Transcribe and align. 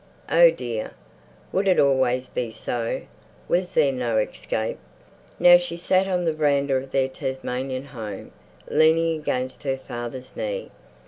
Oh 0.31 0.49
dear, 0.49 0.93
would 1.51 1.67
it 1.67 1.79
always 1.79 2.25
be 2.25 2.49
so? 2.49 3.03
Was 3.47 3.73
there 3.73 3.91
no 3.91 4.17
escape?... 4.17 4.79
Now 5.37 5.57
she 5.57 5.77
sat 5.77 6.07
on 6.07 6.25
the 6.25 6.33
veranda 6.33 6.73
of 6.75 6.89
their 6.89 7.07
Tasmanian 7.07 7.85
home, 7.85 8.31
leaning 8.67 9.15
against 9.19 9.61
her 9.61 9.77
father's 9.77 10.35
knee. 10.35 10.71